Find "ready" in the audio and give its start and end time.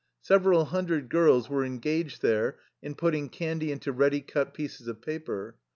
3.91-4.19